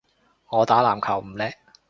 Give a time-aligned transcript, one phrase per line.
[0.49, 1.51] 我打籃球唔叻